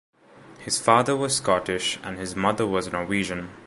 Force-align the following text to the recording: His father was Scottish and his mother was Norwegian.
His 0.57 0.81
father 0.81 1.15
was 1.15 1.35
Scottish 1.35 1.99
and 2.01 2.17
his 2.17 2.35
mother 2.35 2.65
was 2.65 2.91
Norwegian. 2.91 3.51